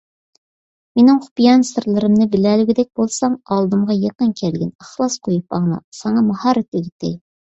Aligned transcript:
مېنىڭ 0.99 1.17
خۇپىيانە 1.25 1.65
سىرلىرىمنى 1.71 2.25
بىلەلىگۈدەك 2.35 2.89
بولساڭ 2.99 3.35
ئالدىمغا 3.57 3.97
يېقىن 4.05 4.31
كەلگىن، 4.39 4.71
ئىخلاس 4.85 5.19
قويۇپ 5.29 5.59
ئاڭلا، 5.59 5.79
ساڭا 5.99 6.25
ماھارەت 6.31 6.81
ئۆگىتەي. 6.81 7.15